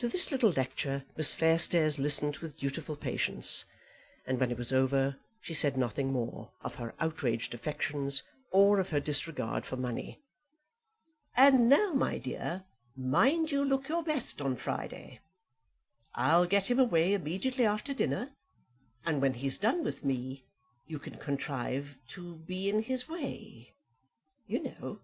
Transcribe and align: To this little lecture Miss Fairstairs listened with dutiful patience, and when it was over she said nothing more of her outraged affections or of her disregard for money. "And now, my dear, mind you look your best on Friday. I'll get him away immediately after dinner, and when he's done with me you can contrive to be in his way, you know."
To 0.00 0.08
this 0.10 0.30
little 0.30 0.50
lecture 0.50 1.06
Miss 1.16 1.34
Fairstairs 1.34 1.98
listened 1.98 2.36
with 2.42 2.58
dutiful 2.58 2.94
patience, 2.94 3.64
and 4.26 4.38
when 4.38 4.50
it 4.50 4.58
was 4.58 4.70
over 4.70 5.16
she 5.40 5.54
said 5.54 5.78
nothing 5.78 6.12
more 6.12 6.50
of 6.60 6.74
her 6.74 6.94
outraged 7.00 7.54
affections 7.54 8.22
or 8.52 8.78
of 8.78 8.90
her 8.90 9.00
disregard 9.00 9.64
for 9.64 9.78
money. 9.78 10.20
"And 11.38 11.70
now, 11.70 11.94
my 11.94 12.18
dear, 12.18 12.64
mind 12.98 13.50
you 13.50 13.64
look 13.64 13.88
your 13.88 14.02
best 14.02 14.42
on 14.42 14.56
Friday. 14.56 15.20
I'll 16.14 16.44
get 16.44 16.70
him 16.70 16.78
away 16.78 17.14
immediately 17.14 17.64
after 17.64 17.94
dinner, 17.94 18.32
and 19.06 19.22
when 19.22 19.32
he's 19.32 19.56
done 19.56 19.82
with 19.82 20.04
me 20.04 20.44
you 20.86 20.98
can 20.98 21.16
contrive 21.16 21.96
to 22.08 22.34
be 22.40 22.68
in 22.68 22.82
his 22.82 23.08
way, 23.08 23.72
you 24.46 24.62
know." 24.64 25.00